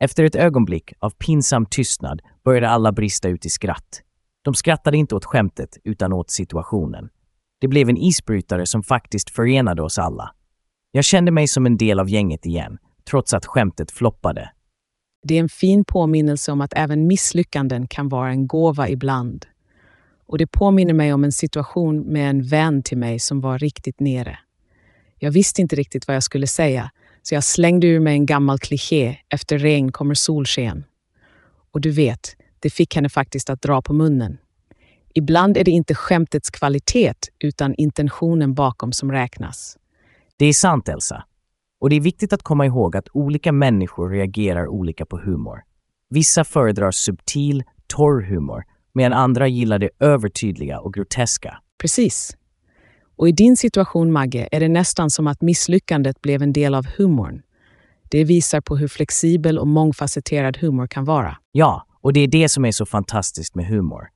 [0.00, 4.02] Efter ett ögonblick av pinsam tystnad började alla brista ut i skratt.
[4.42, 7.08] De skrattade inte åt skämtet utan åt situationen.
[7.60, 10.34] Det blev en isbrytare som faktiskt förenade oss alla.
[10.90, 14.50] Jag kände mig som en del av gänget igen, trots att skämtet floppade.
[15.22, 19.46] Det är en fin påminnelse om att även misslyckanden kan vara en gåva ibland.
[20.26, 24.00] Och det påminner mig om en situation med en vän till mig som var riktigt
[24.00, 24.38] nere.
[25.18, 26.90] Jag visste inte riktigt vad jag skulle säga,
[27.22, 30.84] så jag slängde ur mig en gammal kliché efter regn kommer solsken.
[31.72, 34.38] Och du vet, det fick henne faktiskt att dra på munnen.
[35.14, 39.76] Ibland är det inte skämtets kvalitet utan intentionen bakom som räknas.
[40.36, 41.24] Det är sant, Elsa.
[41.80, 45.62] Och det är viktigt att komma ihåg att olika människor reagerar olika på humor.
[46.10, 51.58] Vissa föredrar subtil, torr humor medan andra gillar det övertydliga och groteska.
[51.80, 52.36] Precis.
[53.16, 56.86] Och i din situation, Magge, är det nästan som att misslyckandet blev en del av
[56.96, 57.42] humorn.
[58.10, 61.36] Det visar på hur flexibel och mångfacetterad humor kan vara.
[61.52, 64.08] Ja, och det är det som är så fantastiskt med humor.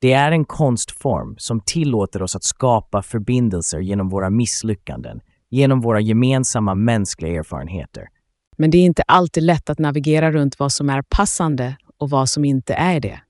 [0.00, 5.20] Det är en konstform som tillåter oss att skapa förbindelser genom våra misslyckanden,
[5.54, 8.08] genom våra gemensamma mänskliga erfarenheter.
[8.56, 12.28] Men det är inte alltid lätt att navigera runt vad som är passande och vad
[12.28, 13.20] som inte är det.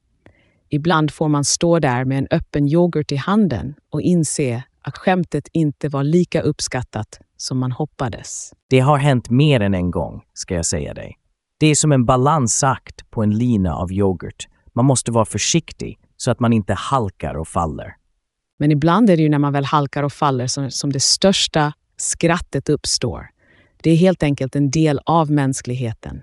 [0.69, 5.49] Ibland får man stå där med en öppen yoghurt i handen och inse att skämtet
[5.53, 8.53] inte var lika uppskattat som man hoppades.
[8.71, 11.19] Det har hänt mer än en gång, ska jag säga dig.
[11.61, 14.49] Det är som en balansakt på en lina av yoghurt.
[14.73, 17.97] Man måste vara försiktig så att man inte halkar och faller.
[18.59, 21.73] Men ibland är det ju när man väl halkar och faller som, som det största
[22.05, 23.27] skrattet uppstår.
[23.83, 26.23] Det är helt enkelt en del av mänskligheten.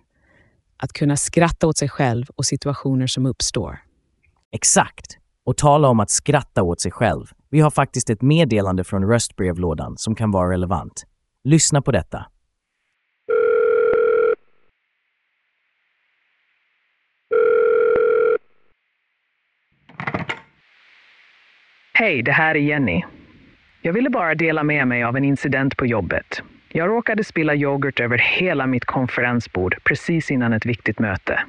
[0.78, 3.80] Att kunna skratta åt sig själv och situationer som uppstår.
[4.52, 5.18] Exakt.
[5.46, 7.26] Och tala om att skratta åt sig själv.
[7.50, 11.06] Vi har faktiskt ett meddelande från röstbrevlådan som kan vara relevant.
[11.44, 12.26] Lyssna på detta.
[21.94, 23.04] Hej, det här är Jenny.
[23.84, 26.42] Jag ville bara dela med mig av en incident på jobbet.
[26.70, 31.40] Jag råkade spilla yoghurt över hela mitt konferensbord precis innan ett viktigt möte.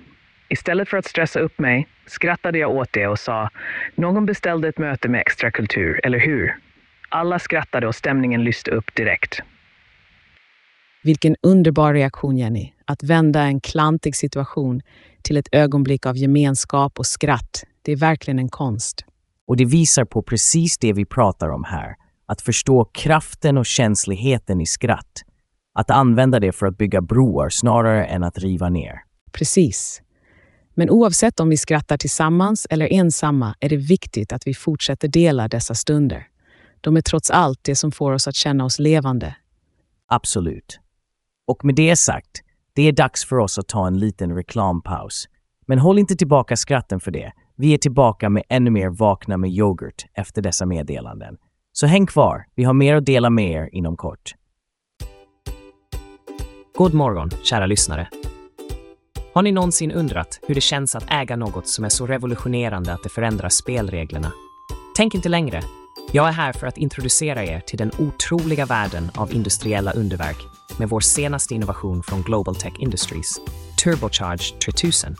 [0.48, 3.50] Istället för att stressa upp mig skrattade jag åt det och sa
[3.94, 6.56] “Någon beställde ett möte med extra kultur, eller hur?”
[7.08, 9.42] Alla skrattade och stämningen lyste upp direkt.
[11.02, 12.72] Vilken underbar reaktion, Jenny.
[12.84, 14.80] Att vända en klantig situation
[15.22, 17.64] till ett ögonblick av gemenskap och skratt.
[17.82, 19.04] Det är verkligen en konst.
[19.46, 22.01] Och det visar på precis det vi pratar om här.
[22.32, 25.22] Att förstå kraften och känsligheten i skratt.
[25.74, 28.94] Att använda det för att bygga broar snarare än att riva ner.
[29.32, 30.02] Precis.
[30.74, 35.48] Men oavsett om vi skrattar tillsammans eller ensamma är det viktigt att vi fortsätter dela
[35.48, 36.26] dessa stunder.
[36.80, 39.36] De är trots allt det som får oss att känna oss levande.
[40.06, 40.80] Absolut.
[41.46, 45.28] Och med det sagt, det är dags för oss att ta en liten reklampaus.
[45.66, 47.32] Men håll inte tillbaka skratten för det.
[47.56, 51.36] Vi är tillbaka med ännu mer Vakna med yoghurt efter dessa meddelanden.
[51.74, 54.34] Så häng kvar, vi har mer att dela med er inom kort.
[56.76, 58.08] God morgon, kära lyssnare.
[59.34, 63.02] Har ni någonsin undrat hur det känns att äga något som är så revolutionerande att
[63.02, 64.32] det förändrar spelreglerna?
[64.96, 65.62] Tänk inte längre.
[66.12, 70.38] Jag är här för att introducera er till den otroliga världen av industriella underverk
[70.78, 73.40] med vår senaste innovation från Global Tech Industries,
[73.84, 75.16] Turbocharge 3000.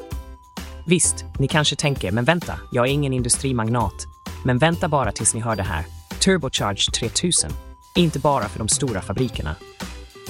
[0.86, 4.06] Visst, ni kanske tänker, men vänta, jag är ingen industrimagnat.
[4.44, 6.01] Men vänta bara tills ni hör det här.
[6.24, 7.50] Turbocharge 3000.
[7.94, 9.56] Inte bara för de stora fabrikerna.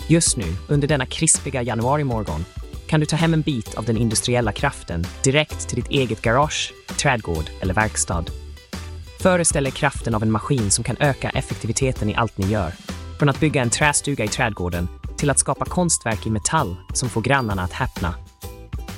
[0.06, 2.44] Just nu, under denna krispiga januarimorgon,
[2.86, 6.74] kan du ta hem en bit av den industriella kraften direkt till ditt eget garage,
[7.02, 8.24] trädgård eller verkstad.
[9.20, 12.72] Föreställ er kraften av en maskin som kan öka effektiviteten i allt ni gör.
[13.18, 17.20] Från att bygga en trästuga i trädgården till att skapa konstverk i metall som får
[17.20, 18.14] grannarna att häpna.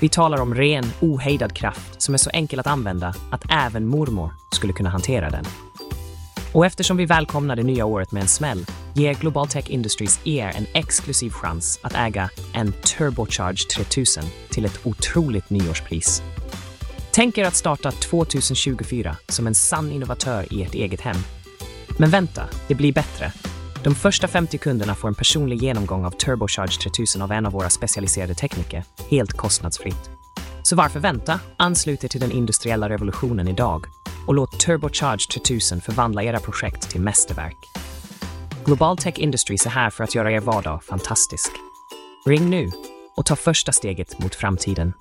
[0.01, 4.30] Vi talar om ren, ohejdad kraft som är så enkel att använda att även mormor
[4.53, 5.45] skulle kunna hantera den.
[6.55, 10.53] Och eftersom vi välkomnar det nya året med en smäll ger Global Tech Industries er
[10.57, 16.23] en exklusiv chans att äga en Turbocharge 3000 till ett otroligt nyårspris.
[17.13, 21.17] Tänk er att starta 2024 som en sann innovatör i ert eget hem.
[21.99, 23.33] Men vänta, det blir bättre.
[23.85, 27.71] De första 50 kunderna får en personlig genomgång av Turbocharge 3000 av en av våra
[27.71, 30.11] specialiserade tekniker, helt kostnadsfritt.
[30.63, 31.41] Så varför vänta?
[31.57, 33.87] Anslut er till den industriella revolutionen idag
[34.27, 37.57] och låt Turbocharge 3000 förvandla era projekt till mästerverk.
[38.64, 41.51] Global Tech Industries är här för att göra er vardag fantastisk.
[42.27, 42.70] Ring nu
[43.16, 44.93] och ta första steget mot framtiden.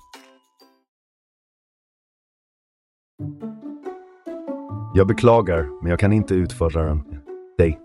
[4.94, 7.04] Jag beklagar, men jag kan inte utföra den.
[7.58, 7.80] Dig.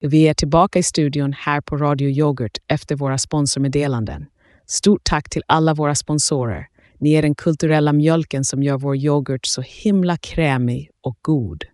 [0.00, 4.26] Vi är tillbaka i studion här på Radio Yoghurt efter våra sponsormeddelanden.
[4.66, 6.68] Stort tack till alla våra sponsorer.
[6.98, 11.64] Ni är den kulturella mjölken som gör vår yoghurt så himla krämig och god.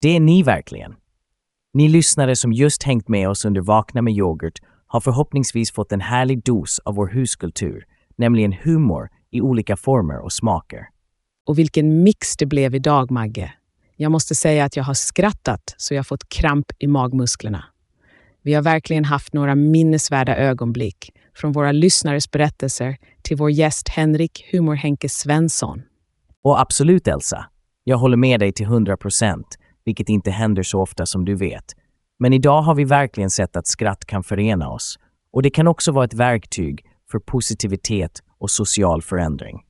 [0.00, 0.94] Det är ni verkligen.
[1.72, 6.00] Ni lyssnare som just hängt med oss under Vakna med yoghurt har förhoppningsvis fått en
[6.00, 7.84] härlig dos av vår huskultur,
[8.16, 10.88] nämligen humor i olika former och smaker.
[11.46, 13.52] Och vilken mix det blev idag, Magge.
[13.96, 17.64] Jag måste säga att jag har skrattat så jag fått kramp i magmusklerna.
[18.42, 24.48] Vi har verkligen haft några minnesvärda ögonblick, från våra lyssnares berättelser till vår gäst Henrik
[24.52, 25.82] Humor-Henke Svensson.
[26.42, 27.46] Och absolut Elsa,
[27.84, 31.64] jag håller med dig till 100 procent, vilket inte händer så ofta som du vet.
[32.18, 34.98] Men idag har vi verkligen sett att skratt kan förena oss.
[35.32, 39.60] Och det kan också vara ett verktyg för positivitet och social förändring.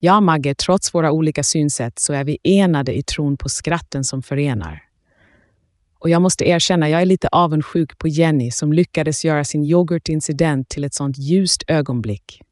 [0.00, 4.22] Ja, Magge, trots våra olika synsätt så är vi enade i tron på skratten som
[4.22, 4.87] förenar.
[5.98, 10.68] Och jag måste erkänna, jag är lite avundsjuk på Jenny som lyckades göra sin yoghurtincident
[10.68, 12.42] till ett sånt ljust ögonblick.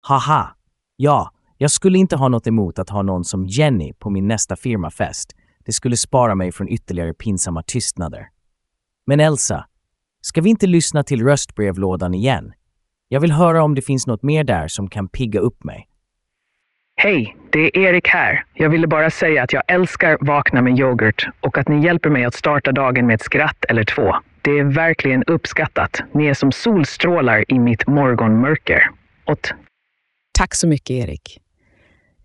[0.00, 0.56] Haha!
[0.96, 4.56] Ja, jag skulle inte ha något emot att ha någon som Jenny på min nästa
[4.56, 5.34] firmafest.
[5.64, 8.28] Det skulle spara mig från ytterligare pinsamma tystnader.
[9.06, 9.66] Men Elsa,
[10.20, 12.52] ska vi inte lyssna till röstbrevlådan igen?
[13.08, 15.88] Jag vill höra om det finns något mer där som kan pigga upp mig.
[17.00, 18.44] Hej, det är Erik här.
[18.54, 22.24] Jag ville bara säga att jag älskar Vakna med yoghurt och att ni hjälper mig
[22.24, 24.16] att starta dagen med ett skratt eller två.
[24.42, 26.02] Det är verkligen uppskattat.
[26.12, 28.90] Ni är som solstrålar i mitt morgonmörker.
[29.24, 29.48] Och
[30.38, 31.40] Tack så mycket, Erik.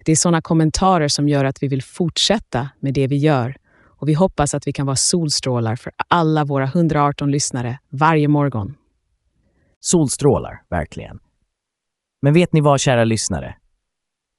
[0.05, 3.55] Det är sådana kommentarer som gör att vi vill fortsätta med det vi gör
[3.85, 8.75] och vi hoppas att vi kan vara solstrålar för alla våra 118 lyssnare varje morgon.
[9.79, 11.19] Solstrålar, verkligen.
[12.21, 13.55] Men vet ni vad, kära lyssnare?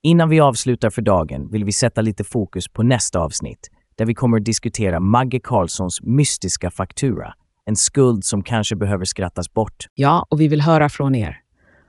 [0.07, 4.15] Innan vi avslutar för dagen vill vi sätta lite fokus på nästa avsnitt, där vi
[4.15, 7.35] kommer att diskutera Magge Carlssons mystiska faktura.
[7.67, 9.87] En skuld som kanske behöver skrattas bort.
[9.95, 11.37] Ja, och vi vill höra från er.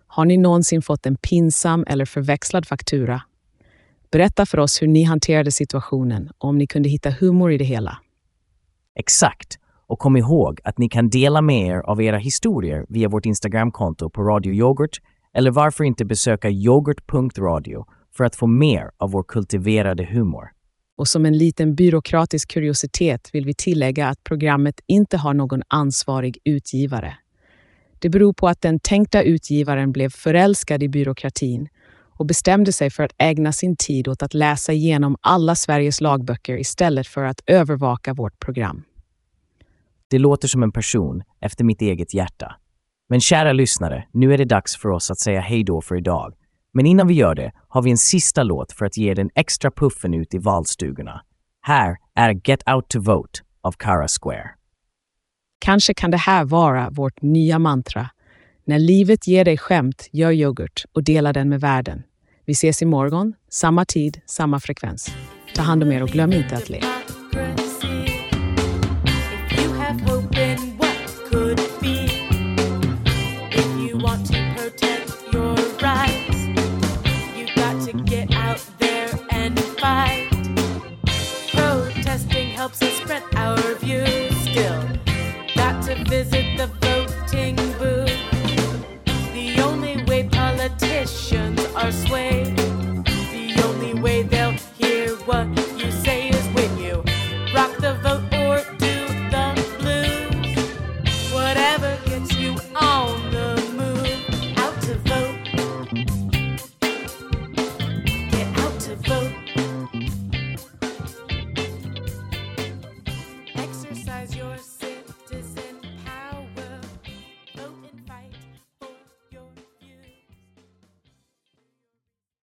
[0.07, 3.21] Har ni någonsin fått en pinsam eller förväxlad faktura?
[4.11, 7.65] Berätta för oss hur ni hanterade situationen och om ni kunde hitta humor i det
[7.65, 7.97] hela.
[8.95, 9.57] Exakt!
[9.87, 14.09] Och kom ihåg att ni kan dela med er av era historier via vårt Instagramkonto
[14.09, 15.01] på Radio Yoghurt
[15.33, 17.85] eller varför inte besöka yoghurt.radio
[18.17, 20.51] för att få mer av vår kultiverade humor.
[20.97, 26.37] Och som en liten byråkratisk kuriositet vill vi tillägga att programmet inte har någon ansvarig
[26.43, 27.17] utgivare.
[27.99, 31.67] Det beror på att den tänkta utgivaren blev förälskad i byråkratin
[32.17, 36.57] och bestämde sig för att ägna sin tid åt att läsa igenom alla Sveriges lagböcker
[36.57, 38.83] istället för att övervaka vårt program.
[40.07, 42.55] Det låter som en person efter mitt eget hjärta.
[43.09, 46.33] Men kära lyssnare, nu är det dags för oss att säga hej då för idag.
[46.75, 49.71] Men innan vi gör det har vi en sista låt för att ge den extra
[49.71, 51.21] puffen ut i valstugorna.
[51.61, 54.49] Här är Get Out to Vote av Cara Square.
[55.59, 58.09] Kanske kan det här vara vårt nya mantra.
[58.65, 62.03] När livet ger dig skämt, gör yoghurt och dela den med världen.
[62.45, 65.15] Vi ses imorgon, samma tid, samma frekvens.
[65.55, 66.81] Ta hand om er och glöm inte att le.
[91.75, 92.55] are swayed.
[92.55, 95.54] The only way they'll hear what